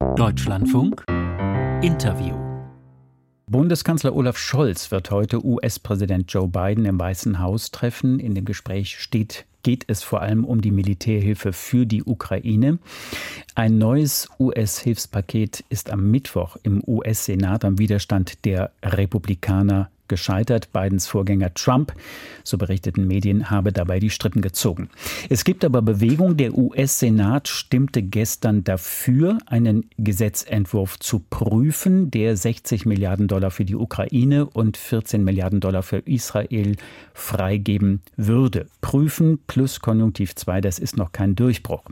Deutschlandfunk 0.00 1.04
Interview 1.82 2.34
Bundeskanzler 3.46 4.16
Olaf 4.16 4.38
Scholz 4.38 4.90
wird 4.90 5.10
heute 5.10 5.44
US-Präsident 5.44 6.32
Joe 6.32 6.48
Biden 6.48 6.86
im 6.86 6.98
Weißen 6.98 7.38
Haus 7.38 7.70
treffen. 7.70 8.18
In 8.18 8.34
dem 8.34 8.46
Gespräch 8.46 8.98
steht 8.98 9.44
geht 9.62 9.84
es 9.88 10.02
vor 10.02 10.22
allem 10.22 10.46
um 10.46 10.62
die 10.62 10.70
Militärhilfe 10.70 11.52
für 11.52 11.84
die 11.84 12.02
Ukraine. 12.02 12.78
Ein 13.54 13.76
neues 13.76 14.28
US-Hilfspaket 14.38 15.64
ist 15.68 15.90
am 15.90 16.10
Mittwoch 16.10 16.56
im 16.62 16.82
US-Senat 16.86 17.66
am 17.66 17.78
Widerstand 17.78 18.46
der 18.46 18.72
Republikaner 18.82 19.90
gescheitert. 20.10 20.74
Bidens 20.74 21.06
Vorgänger 21.06 21.54
Trump, 21.54 21.94
so 22.44 22.58
berichteten 22.58 23.06
Medien, 23.06 23.48
habe 23.48 23.72
dabei 23.72 23.98
die 23.98 24.10
Strippen 24.10 24.42
gezogen. 24.42 24.90
Es 25.30 25.44
gibt 25.44 25.64
aber 25.64 25.80
Bewegung. 25.80 26.36
Der 26.36 26.58
US-Senat 26.58 27.48
stimmte 27.48 28.02
gestern 28.02 28.62
dafür, 28.64 29.38
einen 29.46 29.88
Gesetzentwurf 29.96 30.98
zu 30.98 31.20
prüfen, 31.30 32.10
der 32.10 32.36
60 32.36 32.84
Milliarden 32.84 33.28
Dollar 33.28 33.50
für 33.50 33.64
die 33.64 33.76
Ukraine 33.76 34.44
und 34.44 34.76
14 34.76 35.24
Milliarden 35.24 35.60
Dollar 35.60 35.82
für 35.82 35.98
Israel 35.98 36.76
freigeben 37.14 38.02
würde. 38.16 38.66
Prüfen 38.82 39.38
plus 39.46 39.80
Konjunktiv 39.80 40.34
2, 40.34 40.60
das 40.60 40.78
ist 40.78 40.96
noch 40.96 41.12
kein 41.12 41.36
Durchbruch. 41.36 41.84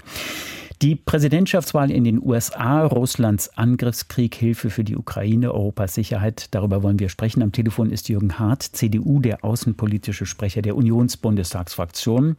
Die 0.80 0.95
Präsidentschaftswahl 0.95 1.91
in 1.91 2.05
den 2.05 2.23
USA, 2.23 2.86
Russlands 2.86 3.50
Angriffskrieg, 3.59 4.36
Hilfe 4.36 4.70
für 4.70 4.84
die 4.84 4.96
Ukraine, 4.96 5.52
Europas 5.52 5.95
Sicherheit, 5.95 6.55
darüber 6.55 6.84
wollen 6.84 7.00
wir 7.00 7.09
sprechen. 7.09 7.42
Am 7.42 7.50
Telefon 7.50 7.91
ist 7.91 8.09
Jürgen 8.09 8.38
Hart, 8.38 8.62
CDU, 8.62 9.19
der 9.19 9.45
außenpolitische 9.45 10.24
Sprecher 10.24 10.62
der 10.62 10.77
Unionsbundestagsfraktion. 10.77 12.36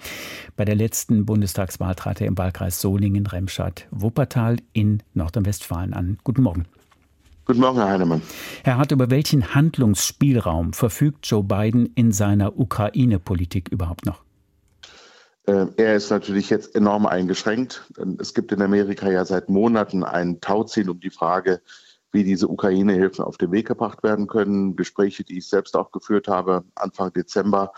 Bei 0.56 0.64
der 0.64 0.76
letzten 0.76 1.26
Bundestagswahl 1.26 1.96
trat 1.96 2.22
er 2.22 2.28
im 2.28 2.38
Wahlkreis 2.38 2.80
Solingen, 2.80 3.26
Remscheid, 3.26 3.88
Wuppertal 3.92 4.56
in 4.72 5.04
Nordrhein-Westfalen 5.16 5.94
an. 5.94 6.18
Guten 6.24 6.44
Morgen. 6.44 6.66
Guten 7.44 7.60
Morgen, 7.60 7.80
Herr 7.80 7.90
Heinemann. 7.90 8.22
Herr 8.64 8.78
Hart, 8.78 8.94
über 8.94 9.10
welchen 9.10 9.54
Handlungsspielraum 9.54 10.72
verfügt 10.72 11.28
Joe 11.28 11.44
Biden 11.44 11.90
in 11.96 12.14
seiner 12.14 12.58
Ukraine-Politik 12.58 13.68
überhaupt 13.68 14.06
noch? 14.06 14.24
Äh, 15.46 15.68
er 15.78 15.96
ist 15.96 16.10
natürlich 16.10 16.50
jetzt 16.50 16.76
enorm 16.76 17.06
eingeschränkt. 17.06 17.84
Es 18.20 18.34
gibt 18.34 18.52
in 18.52 18.62
Amerika 18.62 19.10
ja 19.10 19.26
seit 19.26 19.50
Monaten 19.50 20.04
ein 20.04 20.42
Tauziehen 20.42 20.90
um 20.90 21.00
die 21.00 21.10
Frage, 21.10 21.62
wie 22.12 22.24
diese 22.24 22.48
Ukraine-Hilfen 22.48 23.24
auf 23.24 23.38
den 23.38 23.52
Weg 23.52 23.68
gebracht 23.68 24.04
werden 24.04 24.28
können. 24.28 24.76
Gespräche, 24.76 25.24
die 25.24 25.38
ich 25.38 25.48
selbst 25.48 25.76
auch 25.76 25.92
geführt 25.92 26.28
habe, 26.28 26.64
Anfang 26.76 27.14
Dezember, 27.14 27.72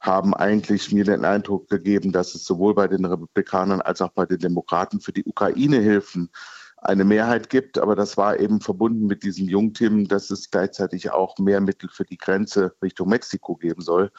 haben 0.00 0.34
eigentlich 0.34 0.92
mir 0.92 1.04
den 1.04 1.24
Eindruck 1.24 1.68
gegeben, 1.68 2.12
dass 2.12 2.34
es 2.34 2.44
sowohl 2.44 2.74
bei 2.74 2.88
den 2.88 3.04
Republikanern 3.04 3.80
als 3.80 4.02
auch 4.02 4.10
bei 4.10 4.26
den 4.26 4.38
Demokraten 4.38 5.00
für 5.00 5.12
die 5.12 5.24
Ukraine-Hilfen 5.24 6.30
eine 6.76 7.04
Mehrheit 7.04 7.48
gibt. 7.48 7.78
Aber 7.78 7.96
das 7.96 8.16
war 8.16 8.38
eben 8.38 8.60
verbunden 8.60 9.06
mit 9.06 9.22
diesem 9.22 9.48
Jungtim, 9.48 10.06
dass 10.06 10.30
es 10.30 10.50
gleichzeitig 10.50 11.10
auch 11.10 11.38
mehr 11.38 11.60
Mittel 11.60 11.88
für 11.88 12.04
die 12.04 12.18
Grenze 12.18 12.74
Richtung 12.82 13.08
Mexiko 13.08 13.56
geben 13.56 13.80
soll. 13.80 14.10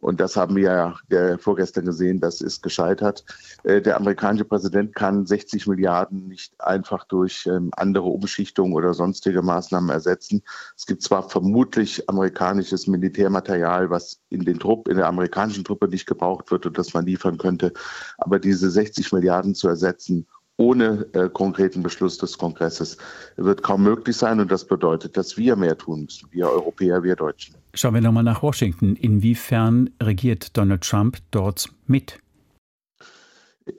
Und 0.00 0.20
das 0.20 0.36
haben 0.36 0.56
wir 0.56 0.94
ja 1.10 1.38
vorgestern 1.38 1.86
gesehen, 1.86 2.20
das 2.20 2.40
ist 2.40 2.62
gescheitert. 2.62 3.24
Äh, 3.64 3.80
der 3.80 3.96
amerikanische 3.96 4.44
Präsident 4.44 4.94
kann 4.94 5.26
60 5.26 5.66
Milliarden 5.66 6.28
nicht 6.28 6.54
einfach 6.60 7.04
durch 7.04 7.46
ähm, 7.46 7.70
andere 7.76 8.06
Umschichtungen 8.06 8.74
oder 8.74 8.94
sonstige 8.94 9.42
Maßnahmen 9.42 9.90
ersetzen. 9.90 10.42
Es 10.76 10.86
gibt 10.86 11.02
zwar 11.02 11.28
vermutlich 11.28 12.08
amerikanisches 12.08 12.86
Militärmaterial, 12.86 13.90
was 13.90 14.20
in 14.28 14.44
den 14.44 14.58
Trupp, 14.58 14.88
in 14.88 14.96
der 14.96 15.06
amerikanischen 15.06 15.64
Truppe 15.64 15.88
nicht 15.88 16.06
gebraucht 16.06 16.50
wird 16.50 16.66
und 16.66 16.76
das 16.76 16.92
man 16.92 17.06
liefern 17.06 17.38
könnte, 17.38 17.72
aber 18.18 18.38
diese 18.38 18.70
60 18.70 19.12
Milliarden 19.12 19.54
zu 19.54 19.68
ersetzen 19.68 20.26
ohne 20.58 21.06
äh, 21.12 21.28
konkreten 21.28 21.82
Beschluss 21.82 22.18
des 22.18 22.38
Kongresses 22.38 22.96
wird 23.36 23.62
kaum 23.62 23.82
möglich 23.82 24.16
sein. 24.16 24.40
Und 24.40 24.50
das 24.50 24.64
bedeutet, 24.64 25.16
dass 25.16 25.36
wir 25.36 25.56
mehr 25.56 25.76
tun 25.76 26.04
müssen, 26.04 26.28
wir 26.30 26.48
Europäer, 26.48 27.02
wir 27.02 27.16
Deutschen. 27.16 27.54
Schauen 27.74 27.94
wir 27.94 28.00
nochmal 28.00 28.22
nach 28.22 28.42
Washington. 28.42 28.96
Inwiefern 28.96 29.90
regiert 30.02 30.56
Donald 30.56 30.82
Trump 30.82 31.18
dort 31.30 31.68
mit? 31.86 32.18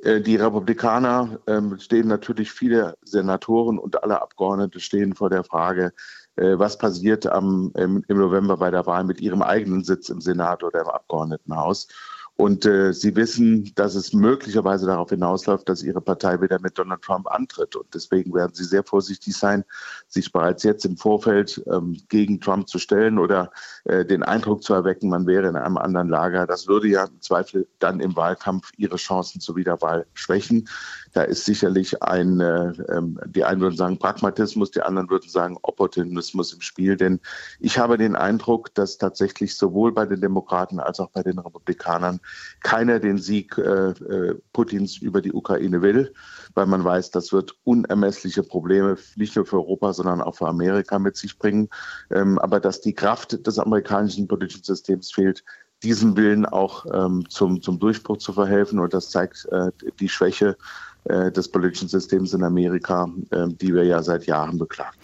Äh, 0.04 0.22
die 0.22 0.36
Republikaner 0.36 1.40
äh, 1.46 1.62
stehen 1.80 2.08
natürlich, 2.08 2.52
viele 2.52 2.96
Senatoren 3.04 3.80
und 3.80 4.04
alle 4.04 4.22
Abgeordnete 4.22 4.80
stehen 4.80 5.16
vor 5.16 5.30
der 5.30 5.44
Frage, 5.44 5.94
äh, 6.36 6.60
was 6.60 6.78
passiert 6.78 7.26
am, 7.26 7.72
im, 7.76 8.04
im 8.08 8.18
November 8.18 8.58
bei 8.58 8.70
der 8.70 8.86
Wahl 8.86 9.04
mit 9.04 9.22
ihrem 9.22 9.42
eigenen 9.42 9.84
Sitz 9.84 10.10
im 10.10 10.22
Senat 10.22 10.64
oder 10.64 10.82
im 10.82 10.88
Abgeordnetenhaus. 10.88 11.88
Und 12.38 12.68
äh, 12.68 12.94
sie 12.94 13.16
wissen, 13.16 13.72
dass 13.74 13.96
es 13.96 14.14
möglicherweise 14.14 14.86
darauf 14.86 15.10
hinausläuft, 15.10 15.68
dass 15.68 15.82
ihre 15.82 16.02
Partei 16.02 16.40
wieder 16.40 16.60
mit 16.62 16.78
Donald 16.78 17.02
Trump 17.02 17.28
antritt. 17.32 17.76
Und 17.76 17.92
deswegen 17.96 18.32
werden 18.32 18.54
sie 18.54 18.64
sehr 18.64 18.84
vorsichtig 18.84 19.36
sein, 19.36 19.66
sich 20.08 20.32
bereits 20.32 20.62
jetzt 20.62 20.86
im 20.86 20.98
Vorfeld 20.98 21.64
ähm, 21.66 22.00
gegen 22.10 22.40
Trump 22.40 22.70
zu 22.70 22.78
stellen 22.78 23.18
oder 23.18 23.52
äh, 23.86 24.06
den 24.06 24.22
Eindruck 24.22 24.62
zu 24.62 24.76
erwecken, 24.76 25.10
man 25.10 25.26
wäre 25.26 25.48
in 25.48 25.56
einem 25.56 25.78
anderen 25.78 26.10
Lager. 26.10 26.46
Das 26.46 26.68
würde 26.68 26.88
ja 26.88 27.06
im 27.06 27.22
Zweifel 27.22 27.68
dann 27.80 28.00
im 28.00 28.16
Wahlkampf 28.16 28.72
ihre 28.78 28.98
Chancen 28.98 29.42
zur 29.42 29.56
Wiederwahl 29.56 30.06
schwächen. 30.14 30.70
Da 31.18 31.24
ist 31.24 31.46
sicherlich 31.46 32.04
ein, 32.04 32.40
äh, 32.42 32.74
ähm, 32.90 33.20
die 33.26 33.44
einen 33.44 33.60
würden 33.60 33.76
sagen 33.76 33.98
Pragmatismus, 33.98 34.70
die 34.70 34.84
anderen 34.84 35.10
würden 35.10 35.32
sagen 35.32 35.58
Opportunismus 35.64 36.54
im 36.54 36.62
Spiel. 36.62 36.96
Denn 36.96 37.20
ich 37.60 37.80
habe 37.80 37.98
den 37.98 38.16
Eindruck, 38.16 38.72
dass 38.76 39.00
tatsächlich 39.00 39.58
sowohl 39.58 39.92
bei 39.92 40.06
den 40.06 40.22
Demokraten 40.22 40.80
als 40.80 41.00
auch 41.00 41.10
bei 41.10 41.24
den 41.24 41.40
Republikanern 41.40 42.20
keiner 42.62 43.00
den 43.00 43.18
Sieg 43.18 43.58
äh, 43.58 43.94
äh, 43.94 44.36
Putins 44.54 44.98
über 44.98 45.24
die 45.24 45.34
Ukraine 45.34 45.82
will, 45.82 46.14
weil 46.54 46.68
man 46.68 46.84
weiß, 46.84 47.10
das 47.10 47.34
wird 47.34 47.56
unermessliche 47.64 48.44
Probleme 48.44 48.96
nicht 49.16 49.36
nur 49.36 49.48
für 49.48 49.56
Europa, 49.56 49.94
sondern 49.94 50.22
auch 50.22 50.36
für 50.36 50.48
Amerika 50.48 51.00
mit 51.00 51.18
sich 51.18 51.40
bringen. 51.40 51.68
Ähm, 52.12 52.38
aber 52.38 52.60
dass 52.60 52.80
die 52.80 52.94
Kraft 52.94 53.48
des 53.48 53.58
amerikanischen 53.58 54.28
politischen 54.28 54.64
Systems 54.64 55.12
fehlt, 55.12 55.44
diesem 55.84 56.18
Willen 56.18 56.46
auch 56.46 56.86
ähm, 56.92 57.30
zum, 57.30 57.62
zum 57.62 57.80
Durchbruch 57.80 58.18
zu 58.18 58.34
verhelfen. 58.34 58.80
Und 58.80 58.94
das 58.94 59.10
zeigt 59.10 59.48
äh, 59.52 59.72
die 60.00 60.10
Schwäche 60.10 60.58
des 61.32 61.48
politischen 61.48 61.88
Systems 61.88 62.34
in 62.34 62.44
Amerika, 62.44 63.10
äh, 63.32 63.48
die 63.48 63.74
wir 63.74 63.84
ja 63.84 64.02
seit 64.04 64.26
Jahren 64.26 64.58
beklagen. 64.58 64.96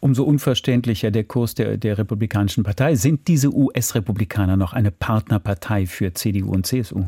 Umso 0.00 0.24
unverständlicher 0.24 1.10
der 1.10 1.24
Kurs 1.24 1.54
der, 1.54 1.76
der 1.76 1.98
Republikanischen 1.98 2.64
Partei. 2.64 2.94
Sind 2.94 3.28
diese 3.28 3.52
US-Republikaner 3.52 4.56
noch 4.56 4.72
eine 4.72 4.90
Partnerpartei 4.90 5.86
für 5.86 6.12
CDU 6.14 6.52
und 6.52 6.66
CSU? 6.66 7.04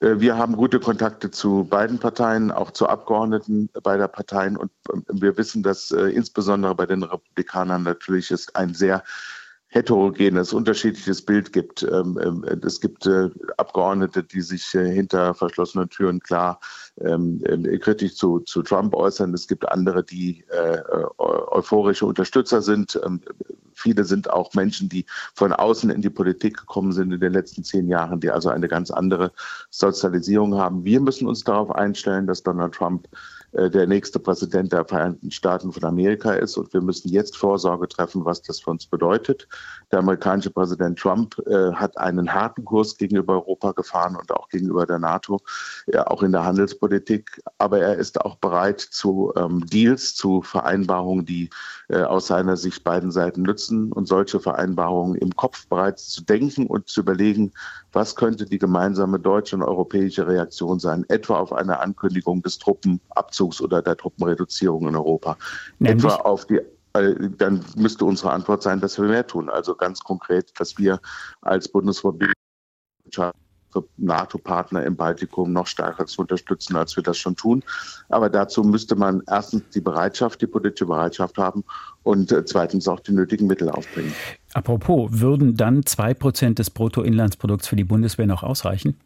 Äh, 0.00 0.20
wir 0.20 0.36
haben 0.36 0.56
gute 0.56 0.80
Kontakte 0.80 1.30
zu 1.30 1.64
beiden 1.64 1.98
Parteien, 1.98 2.50
auch 2.50 2.70
zu 2.70 2.88
Abgeordneten 2.88 3.68
beider 3.82 4.08
Parteien. 4.08 4.56
Und 4.56 4.70
wir 5.10 5.36
wissen, 5.36 5.62
dass 5.62 5.90
insbesondere 5.90 6.74
bei 6.74 6.86
den 6.86 7.02
Republikanern 7.02 7.82
natürlich 7.82 8.30
es 8.30 8.54
ein 8.54 8.74
sehr 8.74 9.02
heterogenes, 9.74 10.52
unterschiedliches 10.52 11.20
Bild 11.22 11.52
gibt. 11.52 11.82
Ähm, 11.82 12.16
ähm, 12.22 12.44
es 12.64 12.80
gibt 12.80 13.06
äh, 13.06 13.28
Abgeordnete, 13.56 14.22
die 14.22 14.40
sich 14.40 14.72
äh, 14.76 14.88
hinter 14.88 15.34
verschlossenen 15.34 15.88
Türen 15.88 16.20
klar 16.20 16.60
ähm, 17.00 17.42
kritisch 17.80 18.14
zu, 18.14 18.38
zu 18.38 18.62
Trump 18.62 18.94
äußern. 18.94 19.34
Es 19.34 19.48
gibt 19.48 19.68
andere, 19.68 20.04
die 20.04 20.44
äh, 20.48 20.78
euphorische 21.18 22.06
Unterstützer 22.06 22.62
sind. 22.62 23.00
Viele 23.72 24.04
sind 24.04 24.30
auch 24.30 24.54
Menschen, 24.54 24.88
die 24.88 25.04
von 25.34 25.52
außen 25.52 25.90
in 25.90 26.02
die 26.02 26.10
Politik 26.10 26.56
gekommen 26.58 26.92
sind 26.92 27.12
in 27.12 27.18
den 27.18 27.32
letzten 27.32 27.64
zehn 27.64 27.88
Jahren, 27.88 28.20
die 28.20 28.30
also 28.30 28.50
eine 28.50 28.68
ganz 28.68 28.92
andere 28.92 29.32
Sozialisierung 29.70 30.54
haben. 30.54 30.84
Wir 30.84 31.00
müssen 31.00 31.26
uns 31.26 31.42
darauf 31.42 31.72
einstellen, 31.72 32.28
dass 32.28 32.44
Donald 32.44 32.74
Trump 32.74 33.08
äh, 33.08 33.16
der 33.54 33.86
nächste 33.86 34.18
Präsident 34.18 34.72
der 34.72 34.84
Vereinigten 34.84 35.30
Staaten 35.30 35.72
von 35.72 35.84
Amerika 35.84 36.32
ist. 36.32 36.56
Und 36.56 36.72
wir 36.72 36.80
müssen 36.80 37.08
jetzt 37.08 37.36
Vorsorge 37.36 37.88
treffen, 37.88 38.24
was 38.24 38.42
das 38.42 38.60
für 38.60 38.70
uns 38.70 38.86
bedeutet. 38.86 39.48
Der 39.92 40.00
amerikanische 40.00 40.50
Präsident 40.50 40.98
Trump 40.98 41.38
äh, 41.46 41.72
hat 41.72 41.96
einen 41.98 42.32
harten 42.32 42.64
Kurs 42.64 42.96
gegenüber 42.96 43.34
Europa 43.34 43.72
gefahren 43.72 44.16
und 44.16 44.32
auch 44.32 44.48
gegenüber 44.48 44.86
der 44.86 44.98
NATO, 44.98 45.40
ja, 45.86 46.06
auch 46.08 46.22
in 46.22 46.32
der 46.32 46.44
Handelspolitik. 46.44 47.40
Aber 47.58 47.78
er 47.78 47.96
ist 47.96 48.20
auch 48.20 48.36
bereit 48.36 48.80
zu 48.80 49.32
ähm, 49.36 49.64
Deals, 49.66 50.14
zu 50.14 50.42
Vereinbarungen, 50.42 51.24
die 51.24 51.50
äh, 51.88 52.02
aus 52.02 52.26
seiner 52.26 52.56
Sicht 52.56 52.82
beiden 52.82 53.10
Seiten 53.10 53.42
nützen 53.42 53.92
und 53.92 54.08
solche 54.08 54.40
Vereinbarungen 54.40 55.14
im 55.16 55.34
Kopf 55.36 55.68
bereits 55.68 56.08
zu 56.08 56.24
denken 56.24 56.66
und 56.66 56.88
zu 56.88 57.00
überlegen, 57.00 57.52
was 57.92 58.16
könnte 58.16 58.46
die 58.46 58.58
gemeinsame 58.58 59.20
deutsche 59.20 59.54
und 59.54 59.62
europäische 59.62 60.26
Reaktion 60.26 60.80
sein, 60.80 61.04
etwa 61.08 61.38
auf 61.38 61.52
eine 61.52 61.78
Ankündigung 61.78 62.42
des 62.42 62.58
Truppenabzugs 62.58 63.43
oder 63.60 63.82
der 63.82 63.96
Truppenreduzierung 63.96 64.88
in 64.88 64.96
Europa, 64.96 65.36
Nämlich? 65.78 66.04
etwa 66.04 66.16
auf 66.16 66.46
die 66.46 66.60
äh, 66.94 67.14
dann 67.38 67.64
müsste 67.76 68.04
unsere 68.04 68.32
Antwort 68.32 68.62
sein, 68.62 68.80
dass 68.80 68.98
wir 68.98 69.08
mehr 69.08 69.26
tun. 69.26 69.50
Also 69.50 69.74
ganz 69.74 70.00
konkret, 70.00 70.52
dass 70.58 70.78
wir 70.78 71.00
als 71.42 71.68
Bundesrepublik 71.68 72.32
NATO-Partner 73.96 74.84
im 74.84 74.94
Baltikum 74.96 75.52
noch 75.52 75.66
stärker 75.66 76.06
zu 76.06 76.20
unterstützen, 76.20 76.76
als 76.76 76.94
wir 76.94 77.02
das 77.02 77.18
schon 77.18 77.34
tun. 77.34 77.62
Aber 78.08 78.30
dazu 78.30 78.62
müsste 78.62 78.94
man 78.94 79.22
erstens 79.28 79.64
die 79.74 79.80
Bereitschaft, 79.80 80.40
die 80.42 80.46
politische 80.46 80.86
Bereitschaft 80.86 81.36
haben 81.38 81.64
und 82.02 82.30
äh, 82.30 82.44
zweitens 82.44 82.86
auch 82.86 83.00
die 83.00 83.12
nötigen 83.12 83.46
Mittel 83.46 83.68
aufbringen. 83.68 84.14
Apropos, 84.52 85.08
würden 85.12 85.56
dann 85.56 85.84
zwei 85.84 86.14
Prozent 86.14 86.58
des 86.60 86.70
Bruttoinlandsprodukts 86.70 87.66
für 87.66 87.76
die 87.76 87.84
Bundeswehr 87.84 88.26
noch 88.26 88.42
ausreichen? 88.42 88.96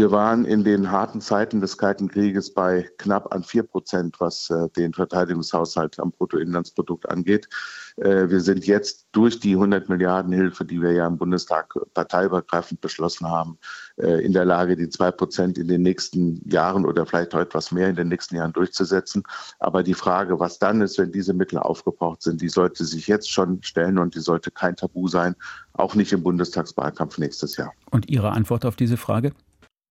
Wir 0.00 0.10
waren 0.10 0.46
in 0.46 0.64
den 0.64 0.90
harten 0.90 1.20
Zeiten 1.20 1.60
des 1.60 1.76
Kalten 1.76 2.08
Krieges 2.08 2.54
bei 2.54 2.88
knapp 2.96 3.34
an 3.34 3.44
4 3.44 3.64
Prozent, 3.64 4.18
was 4.18 4.48
äh, 4.48 4.70
den 4.70 4.94
Verteidigungshaushalt 4.94 6.00
am 6.00 6.10
Bruttoinlandsprodukt 6.10 7.06
angeht. 7.10 7.50
Äh, 7.96 8.30
wir 8.30 8.40
sind 8.40 8.66
jetzt 8.66 9.08
durch 9.12 9.40
die 9.40 9.52
100 9.52 9.90
Milliarden 9.90 10.32
Hilfe, 10.32 10.64
die 10.64 10.80
wir 10.80 10.92
ja 10.92 11.06
im 11.06 11.18
Bundestag 11.18 11.74
parteiübergreifend 11.92 12.80
beschlossen 12.80 13.28
haben, 13.28 13.58
äh, 13.98 14.24
in 14.24 14.32
der 14.32 14.46
Lage, 14.46 14.74
die 14.74 14.88
2 14.88 15.10
Prozent 15.10 15.58
in 15.58 15.68
den 15.68 15.82
nächsten 15.82 16.48
Jahren 16.48 16.86
oder 16.86 17.04
vielleicht 17.04 17.34
auch 17.34 17.40
etwas 17.40 17.70
mehr 17.70 17.90
in 17.90 17.96
den 17.96 18.08
nächsten 18.08 18.36
Jahren 18.36 18.54
durchzusetzen. 18.54 19.22
Aber 19.58 19.82
die 19.82 19.92
Frage, 19.92 20.40
was 20.40 20.58
dann 20.58 20.80
ist, 20.80 20.96
wenn 20.96 21.12
diese 21.12 21.34
Mittel 21.34 21.58
aufgebraucht 21.58 22.22
sind, 22.22 22.40
die 22.40 22.48
sollte 22.48 22.86
sich 22.86 23.06
jetzt 23.06 23.30
schon 23.30 23.62
stellen 23.62 23.98
und 23.98 24.14
die 24.14 24.20
sollte 24.20 24.50
kein 24.50 24.76
Tabu 24.76 25.08
sein, 25.08 25.36
auch 25.74 25.94
nicht 25.94 26.14
im 26.14 26.22
Bundestagswahlkampf 26.22 27.18
nächstes 27.18 27.58
Jahr. 27.58 27.74
Und 27.90 28.08
Ihre 28.08 28.30
Antwort 28.30 28.64
auf 28.64 28.76
diese 28.76 28.96
Frage? 28.96 29.34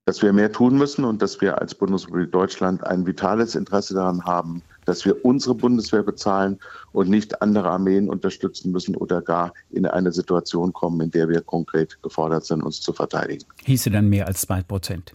Dass 0.10 0.24
wir 0.24 0.34
mehr 0.34 0.52
tun 0.52 0.76
müssen 0.76 1.06
und 1.06 1.22
dass 1.22 1.40
wir 1.40 1.62
als 1.62 1.76
Bundesrepublik 1.76 2.32
Deutschland 2.32 2.84
ein 2.84 3.06
vitales 3.06 3.54
Interesse 3.54 3.94
daran 3.94 4.26
haben, 4.26 4.64
dass 4.86 5.06
wir 5.06 5.24
unsere 5.24 5.54
Bundeswehr 5.54 6.02
bezahlen 6.02 6.58
und 6.94 7.12
nicht 7.12 7.44
andere 7.44 7.70
Armeen 7.70 8.10
unterstützen 8.10 8.72
müssen 8.72 8.96
oder 8.96 9.22
gar 9.22 9.54
in 9.70 9.86
eine 9.86 10.12
Situation 10.12 10.74
kommen, 10.74 11.00
in 11.00 11.12
der 11.12 11.30
wir 11.30 11.42
konkret 11.42 12.02
gefordert 12.02 12.44
sind, 12.44 12.64
uns 12.64 12.82
zu 12.82 12.92
verteidigen. 12.92 13.46
Hieße 13.64 13.92
dann 13.92 14.10
mehr 14.10 14.26
als 14.26 14.42
zwei 14.42 14.64
Prozent? 14.64 15.12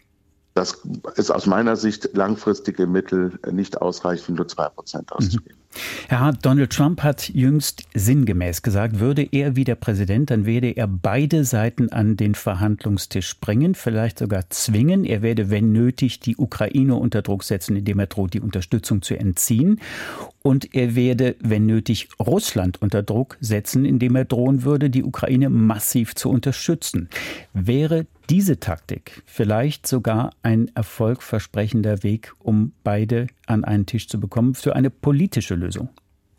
Das 0.55 0.81
ist 1.17 1.33
aus 1.33 1.47
meiner 1.47 1.75
Sicht 1.75 2.11
langfristige 2.13 2.87
Mittel 2.87 3.37
nicht 3.51 3.83
ausreichend, 3.83 4.37
nur 4.37 4.47
zwei 4.47 4.69
Prozent 4.69 5.11
auszugeben. 5.11 5.57
Mhm. 5.59 5.64
Herr 6.09 6.21
Hart, 6.21 6.45
Donald 6.45 6.71
Trump 6.71 7.03
hat 7.03 7.29
jüngst 7.29 7.85
sinngemäß 7.95 8.63
gesagt, 8.63 9.01
würde 9.01 9.27
er 9.31 9.57
wieder 9.57 9.75
Präsident, 9.75 10.31
dann 10.31 10.47
werde 10.47 10.71
er 10.71 10.87
beide 10.87 11.45
Seiten 11.45 11.91
an 11.91 12.17
den 12.17 12.35
Verhandlungstisch 12.35 13.39
bringen, 13.41 13.75
vielleicht 13.75 14.19
sogar 14.19 14.49
zwingen. 14.51 15.05
Er 15.05 15.23
werde, 15.23 15.51
wenn 15.51 15.73
nötig, 15.73 16.21
die 16.21 16.37
Ukraine 16.37 16.97
unter 16.97 17.23
Druck 17.23 17.45
setzen, 17.45 17.77
indem 17.77 17.99
er 17.99 18.07
droht, 18.07 18.35
die 18.35 18.41
Unterstützung 18.41 19.03
zu 19.03 19.19
entziehen. 19.19 19.81
Und 20.43 20.75
er 20.75 20.95
werde, 20.95 21.37
wenn 21.41 21.67
nötig, 21.67 22.09
Russland 22.21 22.83
unter 22.83 23.03
Druck 23.03 23.39
setzen, 23.41 23.85
indem 23.85 24.15
er 24.15 24.27
drohen 24.27 24.65
würde, 24.65 24.91
die 24.91 25.03
Ukraine 25.03 25.49
massiv 25.49 26.15
zu 26.15 26.29
unterstützen. 26.29 27.09
Wäre 27.55 28.07
diese 28.31 28.61
Taktik 28.61 29.23
vielleicht 29.27 29.87
sogar 29.87 30.31
ein 30.43 30.71
erfolgversprechender 30.75 32.03
Weg, 32.03 32.33
um 32.39 32.73
beide 32.83 33.27
an 33.47 33.65
einen 33.65 33.87
Tisch 33.87 34.09
zu 34.09 34.21
bekommen 34.21 34.55
für 34.55 34.77
eine 34.77 34.91
politische 34.91 35.55
Lösung? 35.55 35.89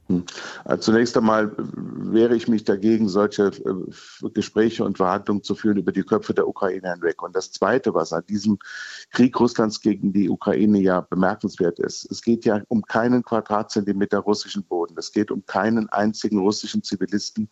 Hm. 0.07 0.23
Also 0.65 0.91
zunächst 0.91 1.17
einmal 1.17 1.51
wehre 1.57 2.35
ich 2.35 2.47
mich 2.47 2.63
dagegen, 2.63 3.09
solche 3.09 3.45
äh, 3.47 4.29
Gespräche 4.29 4.83
und 4.83 4.97
Verhandlungen 4.97 5.41
zu 5.41 5.55
führen 5.55 5.77
über 5.77 5.91
die 5.91 6.03
Köpfe 6.03 6.35
der 6.35 6.47
Ukraine 6.47 6.93
hinweg. 6.93 7.23
Und 7.23 7.35
das 7.35 7.51
Zweite, 7.51 7.93
was 7.95 8.13
an 8.13 8.23
diesem 8.27 8.59
Krieg 9.11 9.39
Russlands 9.39 9.81
gegen 9.81 10.13
die 10.13 10.29
Ukraine 10.29 10.79
ja 10.79 11.01
bemerkenswert 11.01 11.79
ist, 11.79 12.09
es 12.11 12.21
geht 12.21 12.45
ja 12.45 12.61
um 12.67 12.83
keinen 12.83 13.23
Quadratzentimeter 13.23 14.19
russischen 14.19 14.63
Boden. 14.63 14.95
Es 14.97 15.11
geht 15.11 15.31
um 15.31 15.43
keinen 15.47 15.89
einzigen 15.89 16.37
russischen 16.37 16.83
Zivilisten, 16.83 17.49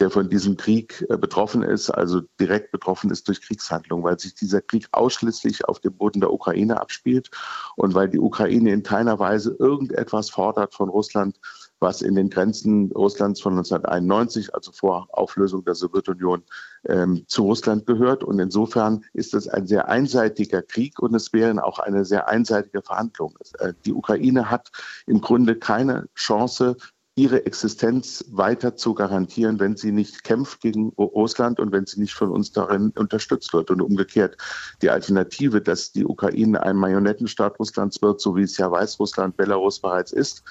der 0.00 0.10
von 0.10 0.28
diesem 0.28 0.56
Krieg 0.56 1.06
äh, 1.08 1.16
betroffen 1.16 1.62
ist, 1.62 1.88
also 1.90 2.22
direkt 2.40 2.72
betroffen 2.72 3.10
ist 3.10 3.28
durch 3.28 3.40
Kriegshandlungen, 3.40 4.04
weil 4.04 4.18
sich 4.18 4.34
dieser 4.34 4.60
Krieg 4.60 4.88
ausschließlich 4.90 5.66
auf 5.66 5.78
dem 5.78 5.94
Boden 5.94 6.20
der 6.20 6.32
Ukraine 6.32 6.80
abspielt 6.80 7.30
und 7.76 7.94
weil 7.94 8.08
die 8.08 8.18
Ukraine 8.18 8.72
in 8.72 8.82
keiner 8.82 9.20
Weise 9.20 9.54
irgendetwas 9.60 10.30
fordert 10.30 10.74
von 10.74 10.88
Russland, 10.88 11.38
was 11.82 12.00
in 12.00 12.14
den 12.14 12.30
Grenzen 12.30 12.90
Russlands 12.92 13.40
von 13.40 13.52
1991, 13.52 14.54
also 14.54 14.72
vor 14.72 15.08
Auflösung 15.12 15.64
der 15.64 15.74
Sowjetunion, 15.74 16.42
ähm, 16.88 17.24
zu 17.26 17.42
Russland 17.42 17.84
gehört. 17.84 18.24
Und 18.24 18.38
insofern 18.38 19.04
ist 19.12 19.34
es 19.34 19.48
ein 19.48 19.66
sehr 19.66 19.88
einseitiger 19.88 20.62
Krieg 20.62 20.98
und 21.00 21.14
es 21.14 21.32
wäre 21.32 21.62
auch 21.62 21.78
eine 21.78 22.04
sehr 22.04 22.28
einseitige 22.28 22.80
Verhandlung. 22.82 23.36
Äh, 23.58 23.74
die 23.84 23.92
Ukraine 23.92 24.48
hat 24.50 24.70
im 25.06 25.20
Grunde 25.20 25.56
keine 25.56 26.08
Chance, 26.14 26.76
ihre 27.14 27.44
Existenz 27.44 28.24
weiter 28.30 28.74
zu 28.74 28.94
garantieren, 28.94 29.60
wenn 29.60 29.76
sie 29.76 29.92
nicht 29.92 30.24
kämpft 30.24 30.62
gegen 30.62 30.88
Russland 30.96 31.60
und 31.60 31.70
wenn 31.70 31.84
sie 31.84 32.00
nicht 32.00 32.14
von 32.14 32.30
uns 32.30 32.52
darin 32.52 32.90
unterstützt 32.96 33.52
wird. 33.52 33.70
Und 33.70 33.82
umgekehrt 33.82 34.38
die 34.80 34.88
Alternative, 34.88 35.60
dass 35.60 35.92
die 35.92 36.06
Ukraine 36.06 36.62
ein 36.62 36.76
Marionettenstaat 36.76 37.58
Russlands 37.58 38.00
wird, 38.00 38.20
so 38.20 38.34
wie 38.34 38.42
es 38.42 38.56
ja 38.56 38.70
Weißrussland, 38.70 39.36
Belarus 39.36 39.80
bereits 39.80 40.12
ist, 40.12 40.42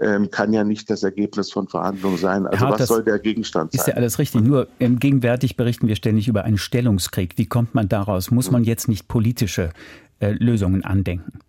ähm, 0.00 0.30
kann 0.30 0.52
ja 0.52 0.64
nicht 0.64 0.88
das 0.90 1.02
Ergebnis 1.02 1.52
von 1.52 1.68
Verhandlungen 1.68 2.16
sein. 2.16 2.46
Also 2.46 2.66
Hart, 2.66 2.80
was 2.80 2.88
soll 2.88 3.04
der 3.04 3.18
Gegenstand 3.18 3.72
sein? 3.72 3.80
Ist 3.80 3.86
ja 3.88 3.94
alles 3.94 4.18
richtig. 4.18 4.42
Nur 4.42 4.68
ähm, 4.78 4.98
gegenwärtig 4.98 5.56
berichten 5.56 5.88
wir 5.88 5.96
ständig 5.96 6.28
über 6.28 6.44
einen 6.44 6.58
Stellungskrieg. 6.58 7.36
Wie 7.36 7.46
kommt 7.46 7.74
man 7.74 7.88
daraus? 7.88 8.30
Muss 8.30 8.50
man 8.50 8.64
jetzt 8.64 8.88
nicht 8.88 9.08
politische 9.08 9.70
äh, 10.20 10.32
Lösungen 10.32 10.84
andenken? 10.84 11.40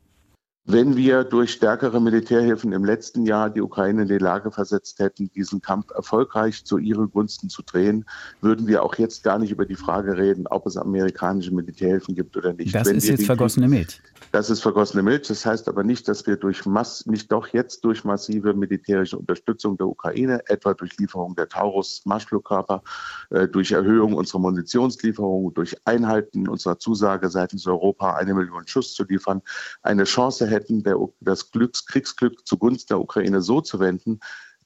Wenn 0.66 0.96
wir 0.96 1.24
durch 1.24 1.54
stärkere 1.54 2.00
Militärhilfen 2.00 2.72
im 2.72 2.86
letzten 2.86 3.26
Jahr 3.26 3.50
die 3.50 3.62
Ukraine 3.62 4.04
in 4.04 4.08
die 4.08 4.20
Lage 4.20 4.52
versetzt 4.52 5.00
hätten, 5.00 5.32
diesen 5.32 5.60
Kampf 5.60 5.90
erfolgreich 5.90 6.64
zu 6.66 6.78
ihren 6.78 7.10
Gunsten 7.10 7.50
zu 7.50 7.64
drehen, 7.64 8.06
würden 8.42 8.68
wir 8.68 8.84
auch 8.84 8.94
jetzt 8.96 9.24
gar 9.24 9.40
nicht 9.40 9.50
über 9.50 9.66
die 9.66 9.76
Frage 9.76 10.18
reden, 10.18 10.46
ob 10.48 10.68
es 10.68 10.78
amerikanische 10.78 11.52
Militärhilfen 11.52 12.14
gibt 12.14 12.38
oder 12.38 12.54
nicht. 12.54 12.76
Das 12.76 12.88
Wenn 12.88 12.98
ist 12.98 13.08
jetzt 13.08 13.26
vergossene 13.26 13.68
Milch. 13.68 14.00
Das 14.32 14.52
ist 14.52 14.62
vergossene 14.62 15.02
Milch. 15.02 15.28
Das 15.28 15.44
heißt 15.46 15.68
aber 15.68 15.84
nicht, 15.84 16.08
dass 16.08 16.28
wir 16.28 16.38
durch 16.38 16.64
Mass, 16.68 17.08
nicht 17.08 17.32
doch 17.32 17.48
jetzt 17.48 17.84
durch 17.84 18.04
massive 18.04 18.54
militärische 18.54 19.18
Unterstützung 19.18 19.78
der 19.78 19.88
Ukraine, 19.88 20.42
etwa 20.48 20.76
durch 20.76 20.96
Lieferung 20.98 21.36
der 21.36 21.50
Taurus-Marschflugkörper, 21.50 22.84
äh, 23.32 23.48
durch 23.48 23.72
Erhöhung 23.72 24.14
unserer 24.14 24.40
Munitionslieferungen, 24.40 25.56
durch 25.56 25.76
Einhalten 25.86 26.48
unserer 26.48 26.78
Zusage 26.78 27.30
seitens 27.30 27.66
Europa, 27.66 28.16
eine 28.16 28.36
Million 28.36 28.68
Schuss 28.68 28.94
zu 28.94 29.04
liefern, 29.06 29.42
eine 29.82 30.04
Chance 30.04 30.51
hätten, 30.52 30.84
der, 30.84 30.98
das 31.20 31.50
Glücks, 31.52 31.86
Kriegsglück 31.86 32.46
zugunsten 32.46 32.90
der 32.90 33.00
Ukraine 33.00 33.42
so 33.42 33.62
zu 33.62 33.80
wenden, 33.80 34.20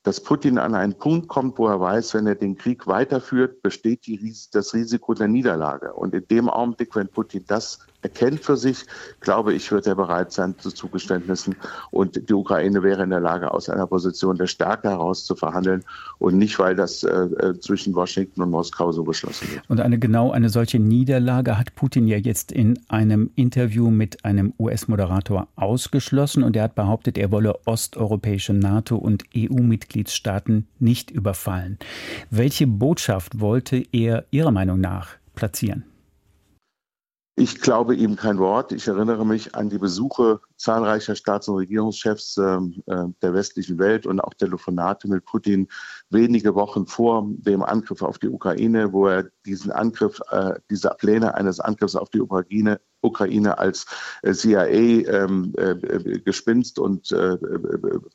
dass 0.05 0.21
Putin 0.21 0.59
an 0.59 0.75
einen 0.75 0.93
Punkt 0.93 1.27
kommt, 1.27 1.57
wo 1.57 1.67
er 1.67 1.79
weiß, 1.79 2.13
wenn 2.13 2.27
er 2.27 2.35
den 2.35 2.55
Krieg 2.55 2.85
weiterführt, 2.85 3.63
besteht 3.63 4.05
die, 4.05 4.35
das 4.51 4.73
Risiko 4.73 5.15
der 5.15 5.27
Niederlage. 5.27 5.93
Und 5.93 6.13
in 6.13 6.27
dem 6.27 6.47
Augenblick, 6.47 6.95
wenn 6.95 7.07
Putin 7.07 7.43
das 7.47 7.79
erkennt 8.05 8.39
für 8.41 8.55
sich, 8.55 8.85
glaube 9.19 9.53
ich, 9.53 9.71
wird 9.71 9.87
er 9.87 9.95
bereit 9.95 10.31
sein 10.31 10.55
zu 10.59 10.71
Zugeständnissen. 10.71 11.55
Und 11.89 12.29
die 12.29 12.33
Ukraine 12.33 12.83
wäre 12.83 13.03
in 13.03 13.09
der 13.09 13.19
Lage, 13.19 13.51
aus 13.51 13.67
einer 13.67 13.87
Position 13.87 14.37
der 14.37 14.45
Stärke 14.45 14.89
heraus 14.89 15.25
zu 15.25 15.35
verhandeln 15.35 15.83
und 16.19 16.37
nicht, 16.37 16.59
weil 16.59 16.75
das 16.75 17.03
äh, 17.03 17.09
äh, 17.09 17.59
zwischen 17.59 17.95
Washington 17.95 18.43
und 18.43 18.51
Moskau 18.51 18.91
so 18.91 19.03
beschlossen 19.03 19.47
wird. 19.51 19.63
Und 19.69 19.79
eine 19.79 19.97
genau 19.97 20.31
eine 20.31 20.49
solche 20.49 20.79
Niederlage 20.79 21.57
hat 21.57 21.73
Putin 21.75 22.07
ja 22.07 22.17
jetzt 22.17 22.51
in 22.51 22.79
einem 22.89 23.31
Interview 23.35 23.89
mit 23.89 24.23
einem 24.23 24.53
US-Moderator 24.59 25.47
ausgeschlossen 25.55 26.43
und 26.43 26.55
er 26.55 26.63
hat 26.63 26.75
behauptet, 26.75 27.17
er 27.17 27.31
wolle 27.31 27.55
osteuropäische 27.65 28.53
NATO- 28.53 28.97
und 28.97 29.23
EU-Mitgliedstaaten 29.35 30.67
nicht 30.79 31.09
überfallen. 31.09 31.79
Welche 32.29 32.67
Botschaft 32.67 33.39
wollte 33.39 33.83
er 33.91 34.25
Ihrer 34.29 34.51
Meinung 34.51 34.79
nach 34.79 35.15
platzieren? 35.33 35.85
Ich 37.37 37.59
glaube 37.59 37.95
ihm 37.95 38.15
kein 38.15 38.37
Wort. 38.37 38.71
Ich 38.71 38.87
erinnere 38.87 39.25
mich 39.25 39.55
an 39.55 39.69
die 39.69 39.77
Besuche 39.77 40.39
zahlreicher 40.55 41.15
Staats- 41.15 41.49
und 41.49 41.57
Regierungschefs 41.57 42.37
äh, 42.37 42.59
äh, 42.85 43.07
der 43.21 43.33
westlichen 43.33 43.77
Welt 43.77 44.05
und 44.05 44.21
auch 44.21 44.33
Telefonate 44.35 45.09
mit 45.09 45.25
Putin 45.25 45.67
wenige 46.09 46.55
Wochen 46.55 46.87
vor 46.87 47.27
dem 47.27 47.61
Angriff 47.61 48.01
auf 48.03 48.19
die 48.19 48.29
Ukraine, 48.29 48.93
wo 48.93 49.07
er 49.07 49.25
diesen 49.45 49.71
Angriff, 49.71 50.21
äh, 50.31 50.53
diese 50.69 50.95
Pläne 50.97 51.35
eines 51.35 51.59
Angriffs 51.59 51.97
auf 51.97 52.09
die 52.09 52.21
Ukraine 52.21 52.79
Ukraine 53.05 53.57
als 53.57 53.85
äh, 54.23 54.33
CIA-Gespinst 54.33 56.77
ähm, 56.77 56.83
äh, 56.83 56.85
und 56.85 57.11
äh, 57.11 57.37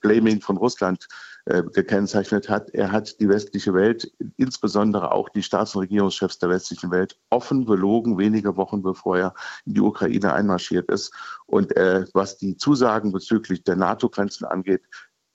Blaming 0.00 0.40
von 0.40 0.56
Russland 0.56 1.06
gekennzeichnet 1.46 2.48
hat. 2.48 2.70
Er 2.70 2.92
hat 2.92 3.18
die 3.20 3.28
westliche 3.28 3.74
Welt, 3.74 4.12
insbesondere 4.36 5.12
auch 5.12 5.28
die 5.28 5.42
Staats- 5.42 5.74
und 5.74 5.82
Regierungschefs 5.82 6.38
der 6.38 6.50
westlichen 6.50 6.90
Welt, 6.90 7.16
offen 7.30 7.64
belogen, 7.64 8.18
wenige 8.18 8.56
Wochen 8.56 8.82
bevor 8.82 9.18
er 9.18 9.34
in 9.64 9.74
die 9.74 9.80
Ukraine 9.80 10.32
einmarschiert 10.32 10.90
ist. 10.90 11.12
Und 11.46 11.70
was 11.70 12.36
die 12.36 12.56
Zusagen 12.56 13.12
bezüglich 13.12 13.64
der 13.64 13.76
NATO-Grenzen 13.76 14.44
angeht, 14.44 14.82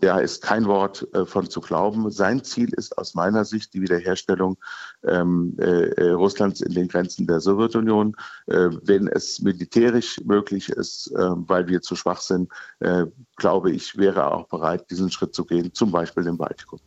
da 0.02 0.20
ist 0.20 0.42
kein 0.42 0.66
Wort 0.66 1.08
äh, 1.14 1.26
von 1.26 1.50
zu 1.50 1.62
glauben. 1.62 2.12
Sein 2.12 2.44
Ziel 2.44 2.70
ist 2.74 2.98
aus 2.98 3.14
meiner 3.16 3.46
Sicht 3.46 3.74
die 3.74 3.82
Wiederherstellung 3.82 4.58
ähm, 5.08 5.56
äh, 5.60 5.90
äh, 5.92 6.12
Russlands 6.12 6.62
in 6.62 6.74
den 6.74 6.88
Grenzen 6.88 7.28
der 7.28 7.40
Sowjetunion. 7.40 8.16
Äh, 8.48 8.70
wenn 8.84 9.08
es 9.08 9.42
militärisch 9.42 10.20
möglich 10.26 10.70
ist, 10.70 11.12
äh, 11.12 11.18
weil 11.20 11.68
wir 11.68 11.82
zu 11.82 11.96
schwach 11.96 12.22
sind, 12.22 12.50
äh, 12.80 13.06
glaube 13.38 13.72
ich, 13.72 13.98
wäre 13.98 14.22
er 14.22 14.34
auch 14.34 14.48
bereit, 14.48 14.90
diesen 14.92 15.10
Schritt 15.10 15.34
zu 15.34 15.46
gehen, 15.46 15.74
zum 15.74 15.92
Beispiel 15.92 16.26
im 16.28 16.38
Baltikum. 16.38 16.80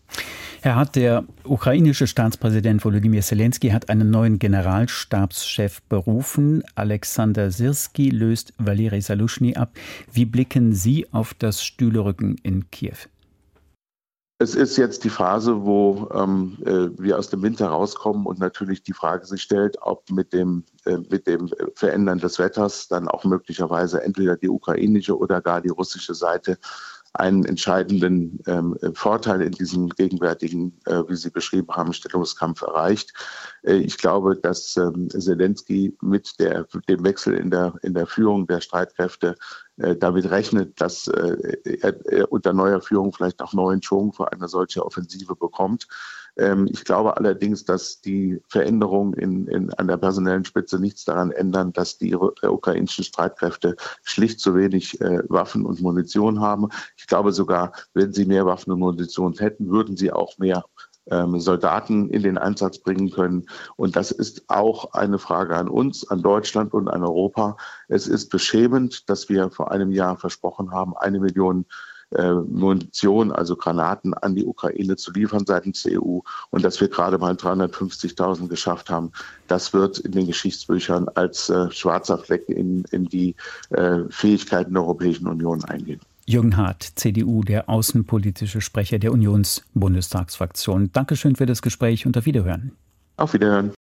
Herr 0.61 0.75
Hart, 0.75 0.97
der 0.97 1.25
ukrainische 1.45 2.09
Staatspräsident 2.09 2.85
Volodymyr 2.85 3.23
Zelensky 3.23 3.69
hat 3.69 3.88
einen 3.88 4.11
neuen 4.11 4.41
Generalstabschef 4.41 5.83
berufen. 5.83 6.65
Alexander 6.75 7.53
Sirski 7.53 8.11
löst 8.11 8.53
Valeri 8.59 9.00
Salushny 9.00 9.55
ab. 9.55 9.71
Wie 10.12 10.25
blicken 10.25 10.73
Sie 10.73 11.07
auf 11.12 11.33
das 11.33 11.62
Stühlerücken 11.62 12.38
in 12.43 12.69
Kiew? 12.73 12.98
Es 14.40 14.54
ist 14.54 14.76
jetzt 14.76 15.02
die 15.02 15.11
Phase, 15.11 15.64
wo 15.64 16.09
ähm, 16.14 16.59
äh, 16.64 16.97
wir 16.97 17.18
aus 17.18 17.28
dem 17.28 17.42
Winter 17.42 17.66
rauskommen 17.66 18.25
und 18.25 18.38
natürlich 18.38 18.85
die 18.85 18.92
Frage 18.92 19.26
sich 19.26 19.42
stellt, 19.42 19.76
ob 19.80 20.09
mit 20.12 20.33
dem, 20.33 20.62
äh, 20.85 20.99
mit 21.11 21.26
dem 21.26 21.50
Verändern 21.75 22.21
des 22.21 22.38
Wetters 22.38 22.87
dann 22.87 23.09
auch 23.09 23.25
möglicherweise 23.25 24.00
entweder 24.00 24.37
die 24.37 24.49
ukrainische 24.49 25.18
oder 25.18 25.40
gar 25.40 25.61
die 25.61 25.71
russische 25.71 26.14
Seite 26.14 26.57
einen 27.18 27.44
entscheidenden 27.44 28.38
ähm, 28.46 28.78
Vorteil 28.94 29.42
in 29.42 29.52
diesem 29.52 29.88
gegenwärtigen, 29.88 30.78
äh, 30.87 31.02
wie 31.08 31.16
Sie 31.16 31.30
beschrieben 31.30 31.68
haben, 31.70 31.92
Stellungskampf 31.92 32.62
erreicht. 32.62 33.12
Äh, 33.62 33.76
ich 33.76 33.98
glaube, 33.98 34.37
dass 34.37 34.76
ähm, 34.76 35.10
Zelensky 35.10 35.96
mit 36.00 36.38
der, 36.38 36.66
dem 36.88 37.04
Wechsel 37.04 37.34
in 37.34 37.50
der, 37.50 37.75
in 37.82 37.94
der 37.94 38.06
Führung 38.06 38.46
der 38.46 38.60
Streitkräfte 38.60 39.34
äh, 39.78 39.96
damit 39.96 40.30
rechnet, 40.30 40.80
dass 40.80 41.08
er 41.08 42.32
unter 42.32 42.52
neuer 42.52 42.80
Führung 42.80 43.12
vielleicht 43.12 43.40
auch 43.40 43.52
neuen 43.52 43.82
Schwung 43.82 44.12
für 44.12 44.30
eine 44.32 44.48
solche 44.48 44.84
Offensive 44.84 45.34
bekommt. 45.34 45.87
Ähm, 46.38 46.68
ich 46.71 46.85
glaube 46.85 47.16
allerdings, 47.16 47.64
dass 47.64 48.00
die 48.00 48.40
Veränderungen 48.49 49.12
in, 49.14 49.47
in, 49.49 49.75
an 49.75 49.88
der 49.88 49.97
personellen 49.97 50.45
Spitze 50.45 50.78
nichts 50.78 51.04
daran 51.04 51.33
ändern, 51.33 51.73
dass 51.73 51.99
die 51.99 52.14
ukrainischen 52.14 53.04
Streitkräfte 53.04 53.76
schlicht 54.04 54.40
zu 54.40 54.54
wenig 54.54 55.00
äh, 55.00 55.23
Waffen 55.28 55.66
und 55.66 55.80
Munition 55.80 56.40
haben. 56.40 56.68
Ich 56.97 57.07
glaube 57.07 57.33
sogar, 57.33 57.73
wenn 57.95 58.12
sie 58.12 58.25
mehr 58.25 58.47
Waffen 58.47 58.73
und 58.73 58.78
Munition 58.78 59.35
hätten, 59.35 59.68
würden 59.71 59.97
sie 59.97 60.12
auch 60.12 60.38
mehr 60.38 60.64
ähm, 61.11 61.40
Soldaten 61.40 62.11
in 62.11 62.23
den 62.23 62.38
Einsatz 62.38 62.78
bringen 62.78 63.11
können. 63.11 63.47
Und 63.76 63.97
das 63.97 64.11
ist 64.11 64.45
auch 64.49 64.92
eine 64.92 65.18
Frage 65.18 65.57
an 65.57 65.68
uns, 65.68 66.09
an 66.09 66.23
Deutschland 66.23 66.73
und 66.75 66.88
an 66.88 67.02
Europa. 67.02 67.57
Es 67.88 68.07
ist 68.07 68.28
beschämend, 68.28 69.09
dass 69.09 69.28
wir 69.28 69.50
vor 69.50 69.71
einem 69.71 69.90
Jahr 69.90 70.16
versprochen 70.16 70.71
haben, 70.71 70.97
eine 70.97 71.21
Million 71.21 71.66
äh, 72.15 72.33
Munition, 72.33 73.33
also 73.33 73.57
Granaten 73.57 74.15
an 74.15 74.35
die 74.35 74.45
Ukraine 74.45 74.97
zu 74.97 75.12
liefern 75.12 75.45
seitens 75.47 75.83
der 75.83 76.03
EU 76.03 76.21
und 76.50 76.65
dass 76.65 76.81
wir 76.81 76.88
gerade 76.88 77.19
mal 77.19 77.35
350.000 77.35 78.49
geschafft 78.49 78.91
haben. 78.91 79.12
Das 79.47 79.73
wird 79.73 79.99
in 79.99 80.12
den 80.12 80.27
Geschichtsbüchern 80.27 81.09
als 81.15 81.50
äh, 81.50 81.71
schwarzer 81.71 82.19
Fleck 82.19 82.49
in, 82.49 82.85
in 82.91 83.05
die 83.05 83.35
äh, 83.71 84.00
Fähigkeiten 84.11 84.75
der 84.75 84.83
Europäischen 84.83 85.27
Union 85.27 85.65
eingehen. 85.65 86.00
Jürgen 86.27 86.59
Hart, 86.59 86.83
CDU, 86.83 87.43
der 87.43 87.71
außenpolitische 87.71 88.61
Sprecher 88.61 88.99
der 88.99 89.12
Unionsbundestagsfraktion. 89.12 90.93
Dankeschön 90.93 91.37
für 91.37 91.47
das 91.47 91.62
Gespräch 91.62 92.05
und 92.05 92.19
auf 92.19 92.27
Wiederhören. 92.27 92.73
Auf 93.17 93.33
Wiederhören. 93.33 93.73